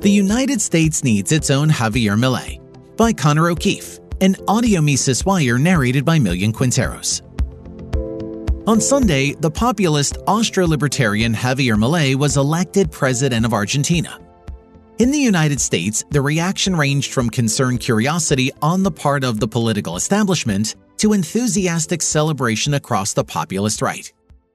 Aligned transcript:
The 0.00 0.10
United 0.10 0.62
States 0.62 1.04
Needs 1.04 1.30
Its 1.30 1.50
Own 1.50 1.68
Javier 1.68 2.18
Milei 2.18 2.58
by 2.96 3.12
Connor 3.12 3.50
O'Keeffe, 3.50 4.00
an 4.22 4.34
audio 4.48 4.80
Mises 4.80 5.26
Wire 5.26 5.58
narrated 5.58 6.06
by 6.06 6.18
Millian 6.18 6.54
Quinteros. 6.54 7.20
On 8.66 8.80
Sunday, 8.80 9.34
the 9.34 9.50
populist 9.50 10.16
Austro-libertarian 10.26 11.34
Javier 11.34 11.76
Milei 11.76 12.14
was 12.14 12.38
elected 12.38 12.90
president 12.90 13.44
of 13.44 13.52
Argentina. 13.52 14.18
In 14.98 15.10
the 15.10 15.18
United 15.18 15.60
States, 15.60 16.02
the 16.08 16.22
reaction 16.22 16.74
ranged 16.74 17.12
from 17.12 17.28
concerned 17.28 17.80
curiosity 17.80 18.50
on 18.62 18.82
the 18.82 18.90
part 18.90 19.22
of 19.22 19.38
the 19.38 19.48
political 19.48 19.96
establishment 19.96 20.76
to 20.96 21.12
enthusiastic 21.12 22.00
celebration 22.00 22.72
across 22.72 23.12
the 23.12 23.22
populist 23.22 23.82
right, 23.82 24.10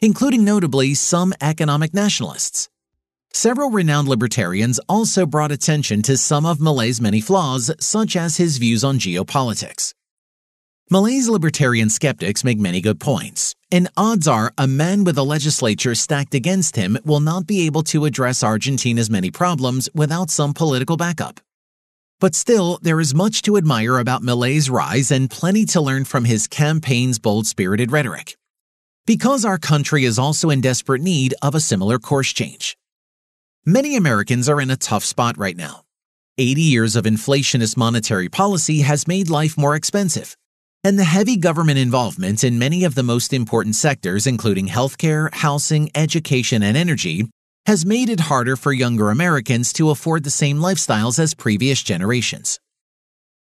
including 0.00 0.46
notably 0.46 0.94
some 0.94 1.34
economic 1.42 1.92
nationalists. 1.92 2.70
Several 3.36 3.70
renowned 3.70 4.08
libertarians 4.08 4.80
also 4.88 5.26
brought 5.26 5.52
attention 5.52 6.00
to 6.00 6.16
some 6.16 6.46
of 6.46 6.58
Milei's 6.58 7.02
many 7.02 7.20
flaws, 7.20 7.70
such 7.78 8.16
as 8.16 8.38
his 8.38 8.56
views 8.56 8.82
on 8.82 8.98
geopolitics. 8.98 9.92
Milei's 10.90 11.28
libertarian 11.28 11.90
skeptics 11.90 12.44
make 12.44 12.58
many 12.58 12.80
good 12.80 12.98
points, 12.98 13.54
and 13.70 13.90
odds 13.94 14.26
are 14.26 14.54
a 14.56 14.66
man 14.66 15.04
with 15.04 15.18
a 15.18 15.22
legislature 15.22 15.94
stacked 15.94 16.34
against 16.34 16.76
him 16.76 16.96
will 17.04 17.20
not 17.20 17.46
be 17.46 17.66
able 17.66 17.82
to 17.82 18.06
address 18.06 18.42
Argentina's 18.42 19.10
many 19.10 19.30
problems 19.30 19.90
without 19.92 20.30
some 20.30 20.54
political 20.54 20.96
backup. 20.96 21.38
But 22.18 22.34
still, 22.34 22.78
there 22.80 23.00
is 23.00 23.14
much 23.14 23.42
to 23.42 23.58
admire 23.58 23.98
about 23.98 24.22
Milei's 24.22 24.70
rise 24.70 25.10
and 25.10 25.28
plenty 25.28 25.66
to 25.66 25.82
learn 25.82 26.06
from 26.06 26.24
his 26.24 26.46
campaign's 26.46 27.18
bold-spirited 27.18 27.92
rhetoric. 27.92 28.34
Because 29.04 29.44
our 29.44 29.58
country 29.58 30.06
is 30.06 30.18
also 30.18 30.48
in 30.48 30.62
desperate 30.62 31.02
need 31.02 31.34
of 31.42 31.54
a 31.54 31.60
similar 31.60 31.98
course 31.98 32.32
change. 32.32 32.78
Many 33.68 33.96
Americans 33.96 34.48
are 34.48 34.60
in 34.60 34.70
a 34.70 34.76
tough 34.76 35.04
spot 35.04 35.36
right 35.36 35.56
now. 35.56 35.82
80 36.38 36.62
years 36.62 36.94
of 36.96 37.04
inflationist 37.04 37.76
monetary 37.76 38.28
policy 38.28 38.82
has 38.82 39.08
made 39.08 39.28
life 39.28 39.58
more 39.58 39.74
expensive 39.74 40.36
and 40.86 40.96
the 40.96 41.02
heavy 41.02 41.36
government 41.36 41.76
involvement 41.76 42.44
in 42.44 42.60
many 42.60 42.84
of 42.84 42.94
the 42.94 43.02
most 43.02 43.32
important 43.32 43.74
sectors, 43.74 44.24
including 44.24 44.68
healthcare, 44.68 45.34
housing, 45.34 45.90
education, 45.96 46.62
and 46.62 46.76
energy, 46.76 47.28
has 47.66 47.84
made 47.84 48.08
it 48.08 48.20
harder 48.20 48.54
for 48.54 48.72
younger 48.72 49.10
Americans 49.10 49.72
to 49.72 49.90
afford 49.90 50.22
the 50.22 50.30
same 50.30 50.58
lifestyles 50.58 51.18
as 51.18 51.34
previous 51.34 51.82
generations. 51.82 52.60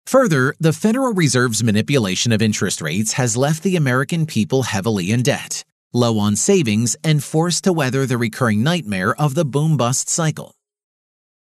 Further, 0.07 0.55
the 0.59 0.73
Federal 0.73 1.13
Reserve's 1.13 1.63
manipulation 1.63 2.31
of 2.31 2.41
interest 2.41 2.81
rates 2.81 3.13
has 3.13 3.37
left 3.37 3.61
the 3.61 3.75
American 3.75 4.25
people 4.25 4.63
heavily 4.63 5.11
in 5.11 5.21
debt, 5.21 5.63
low 5.93 6.19
on 6.19 6.35
savings, 6.35 6.95
and 7.03 7.23
forced 7.23 7.63
to 7.63 7.73
weather 7.73 8.05
the 8.05 8.17
recurring 8.17 8.63
nightmare 8.63 9.15
of 9.15 9.35
the 9.35 9.45
boom 9.45 9.77
bust 9.77 10.09
cycle. 10.09 10.53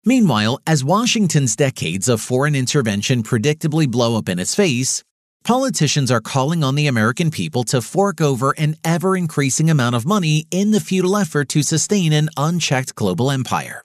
Meanwhile, 0.03 0.59
as 0.67 0.83
Washington's 0.83 1.55
decades 1.55 2.07
of 2.07 2.21
foreign 2.21 2.55
intervention 2.55 3.23
predictably 3.23 3.89
blow 3.89 4.17
up 4.17 4.29
in 4.29 4.37
its 4.37 4.53
face, 4.53 5.03
politicians 5.43 6.11
are 6.11 6.21
calling 6.21 6.63
on 6.63 6.75
the 6.75 6.87
American 6.87 7.31
people 7.31 7.63
to 7.63 7.81
fork 7.81 8.21
over 8.21 8.53
an 8.57 8.75
ever 8.83 9.17
increasing 9.17 9.69
amount 9.69 9.95
of 9.95 10.05
money 10.05 10.45
in 10.51 10.71
the 10.71 10.79
futile 10.79 11.17
effort 11.17 11.49
to 11.49 11.63
sustain 11.63 12.13
an 12.13 12.29
unchecked 12.37 12.93
global 12.95 13.31
empire. 13.31 13.81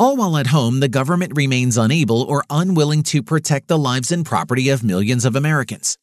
All 0.00 0.16
while 0.16 0.36
at 0.36 0.48
home, 0.48 0.78
the 0.78 0.88
government 0.88 1.32
remains 1.34 1.76
unable 1.76 2.22
or 2.22 2.44
unwilling 2.48 3.02
to 3.04 3.20
protect 3.20 3.66
the 3.66 3.78
lives 3.78 4.12
and 4.12 4.24
property 4.24 4.68
of 4.68 4.84
millions 4.84 5.24
of 5.24 5.34
Americans. 5.34 5.98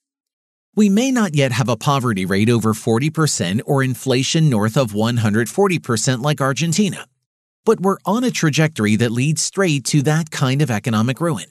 We 0.78 0.90
may 0.90 1.10
not 1.10 1.36
yet 1.36 1.54
have 1.54 1.70
a 1.70 1.78
poverty 1.78 2.26
rate 2.26 2.50
over 2.50 2.74
40% 2.74 3.62
or 3.66 3.82
inflation 3.82 4.50
north 4.50 4.76
of 4.76 4.92
140% 4.92 6.22
like 6.22 6.42
Argentina, 6.42 7.08
but 7.64 7.80
we're 7.80 7.98
on 8.06 8.26
a 8.26 8.32
trajectory 8.32 8.98
that 8.98 9.12
leads 9.14 9.42
straight 9.42 9.86
to 9.86 10.02
that 10.02 10.32
kind 10.32 10.62
of 10.62 10.70
economic 10.70 11.22
ruin. 11.22 11.46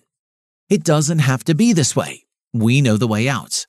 It 0.69 0.85
doesn't 0.85 1.21
have 1.21 1.43
to 1.45 1.55
be 1.55 1.73
this 1.73 1.97
way 1.97 2.25
we 2.53 2.83
know 2.83 2.99
the 2.99 3.09
way 3.09 3.27
out. 3.27 3.67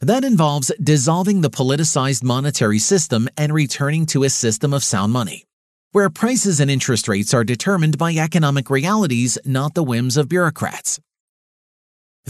That 0.00 0.24
involves 0.24 0.72
dissolving 0.82 1.40
the 1.40 1.50
politicized 1.50 2.24
monetary 2.24 2.80
system 2.80 3.28
and 3.36 3.54
returning 3.54 4.06
to 4.06 4.24
a 4.24 4.30
system 4.30 4.74
of 4.74 4.82
sound 4.82 5.12
money, 5.12 5.44
where 5.92 6.10
prices 6.10 6.58
and 6.58 6.70
interest 6.70 7.06
rates 7.06 7.32
are 7.32 7.44
determined 7.44 7.96
by 7.96 8.14
economic 8.14 8.68
realities, 8.70 9.38
not 9.44 9.74
the 9.74 9.84
whims 9.84 10.16
of 10.16 10.28
bureaucrats. 10.28 10.98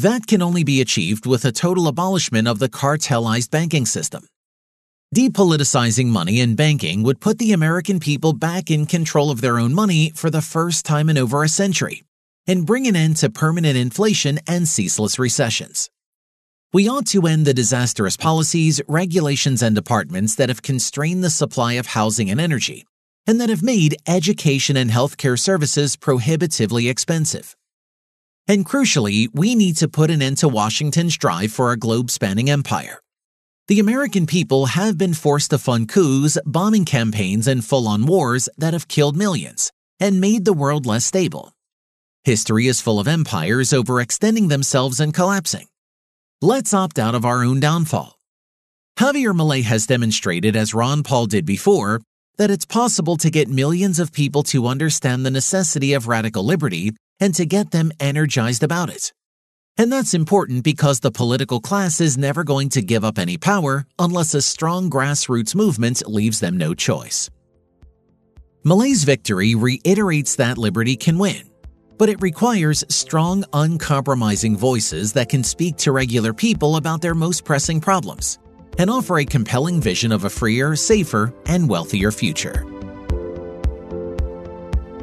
That 0.00 0.26
can 0.26 0.40
only 0.40 0.64
be 0.64 0.80
achieved 0.80 1.26
with 1.26 1.44
a 1.44 1.52
total 1.52 1.86
abolishment 1.86 2.48
of 2.48 2.58
the 2.58 2.70
cartelized 2.70 3.50
banking 3.50 3.84
system. 3.84 4.26
Depoliticizing 5.14 6.06
money 6.06 6.40
and 6.40 6.56
banking 6.56 7.02
would 7.02 7.20
put 7.20 7.38
the 7.38 7.52
American 7.52 8.00
people 8.00 8.32
back 8.32 8.70
in 8.70 8.86
control 8.86 9.30
of 9.30 9.42
their 9.42 9.58
own 9.58 9.74
money 9.74 10.10
for 10.14 10.30
the 10.30 10.40
first 10.40 10.86
time 10.86 11.10
in 11.10 11.18
over 11.18 11.42
a 11.42 11.48
century 11.48 12.02
and 12.46 12.64
bring 12.64 12.86
an 12.86 12.96
end 12.96 13.16
to 13.18 13.28
permanent 13.28 13.76
inflation 13.76 14.38
and 14.46 14.66
ceaseless 14.66 15.18
recessions. 15.18 15.90
We 16.72 16.88
ought 16.88 17.06
to 17.08 17.26
end 17.26 17.44
the 17.44 17.52
disastrous 17.52 18.16
policies, 18.16 18.80
regulations, 18.88 19.60
and 19.60 19.74
departments 19.74 20.34
that 20.36 20.48
have 20.48 20.62
constrained 20.62 21.22
the 21.22 21.28
supply 21.28 21.74
of 21.74 21.88
housing 21.88 22.30
and 22.30 22.40
energy, 22.40 22.86
and 23.26 23.38
that 23.38 23.50
have 23.50 23.62
made 23.62 23.96
education 24.08 24.78
and 24.78 24.90
healthcare 24.90 25.38
services 25.38 25.96
prohibitively 25.96 26.88
expensive. 26.88 27.54
And 28.50 28.66
crucially, 28.66 29.28
we 29.32 29.54
need 29.54 29.76
to 29.76 29.86
put 29.86 30.10
an 30.10 30.20
end 30.20 30.38
to 30.38 30.48
Washington's 30.48 31.16
drive 31.16 31.52
for 31.52 31.70
a 31.70 31.76
globe 31.76 32.10
spanning 32.10 32.50
empire. 32.50 32.98
The 33.68 33.78
American 33.78 34.26
people 34.26 34.66
have 34.66 34.98
been 34.98 35.14
forced 35.14 35.50
to 35.50 35.58
fund 35.58 35.88
coups, 35.88 36.36
bombing 36.44 36.84
campaigns, 36.84 37.46
and 37.46 37.64
full 37.64 37.86
on 37.86 38.06
wars 38.06 38.48
that 38.58 38.72
have 38.72 38.88
killed 38.88 39.16
millions 39.16 39.70
and 40.00 40.20
made 40.20 40.44
the 40.44 40.52
world 40.52 40.84
less 40.84 41.04
stable. 41.04 41.52
History 42.24 42.66
is 42.66 42.80
full 42.80 42.98
of 42.98 43.06
empires 43.06 43.70
overextending 43.70 44.48
themselves 44.48 44.98
and 44.98 45.14
collapsing. 45.14 45.68
Let's 46.42 46.74
opt 46.74 46.98
out 46.98 47.14
of 47.14 47.24
our 47.24 47.44
own 47.44 47.60
downfall. 47.60 48.18
Javier 48.98 49.32
Milei 49.32 49.62
has 49.62 49.86
demonstrated, 49.86 50.56
as 50.56 50.74
Ron 50.74 51.04
Paul 51.04 51.26
did 51.26 51.46
before, 51.46 52.00
that 52.36 52.50
it's 52.50 52.66
possible 52.66 53.16
to 53.18 53.30
get 53.30 53.46
millions 53.48 54.00
of 54.00 54.12
people 54.12 54.42
to 54.42 54.66
understand 54.66 55.24
the 55.24 55.30
necessity 55.30 55.92
of 55.92 56.08
radical 56.08 56.44
liberty 56.44 56.94
and 57.20 57.34
to 57.34 57.46
get 57.46 57.70
them 57.70 57.92
energized 58.00 58.62
about 58.62 58.90
it. 58.90 59.12
And 59.76 59.92
that's 59.92 60.14
important 60.14 60.64
because 60.64 61.00
the 61.00 61.10
political 61.10 61.60
class 61.60 62.00
is 62.00 62.18
never 62.18 62.44
going 62.44 62.68
to 62.70 62.82
give 62.82 63.04
up 63.04 63.18
any 63.18 63.36
power 63.38 63.86
unless 63.98 64.34
a 64.34 64.42
strong 64.42 64.90
grassroots 64.90 65.54
movement 65.54 66.06
leaves 66.08 66.40
them 66.40 66.56
no 66.56 66.74
choice. 66.74 67.30
Milei's 68.64 69.04
victory 69.04 69.54
reiterates 69.54 70.36
that 70.36 70.58
liberty 70.58 70.96
can 70.96 71.18
win 71.18 71.50
but 72.00 72.08
it 72.08 72.22
requires 72.22 72.82
strong, 72.88 73.44
uncompromising 73.52 74.56
voices 74.56 75.12
that 75.12 75.28
can 75.28 75.44
speak 75.44 75.76
to 75.76 75.92
regular 75.92 76.32
people 76.32 76.76
about 76.76 77.02
their 77.02 77.14
most 77.14 77.44
pressing 77.44 77.78
problems 77.78 78.38
and 78.78 78.88
offer 78.88 79.18
a 79.18 79.24
compelling 79.26 79.82
vision 79.82 80.10
of 80.10 80.24
a 80.24 80.30
freer, 80.30 80.74
safer, 80.74 81.34
and 81.44 81.68
wealthier 81.68 82.10
future. 82.10 82.64